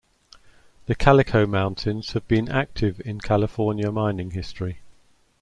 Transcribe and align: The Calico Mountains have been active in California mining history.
The 0.87 0.95
Calico 0.95 1.45
Mountains 1.45 2.13
have 2.13 2.27
been 2.27 2.49
active 2.49 2.99
in 3.05 3.21
California 3.21 3.91
mining 3.91 4.31
history. 4.31 4.79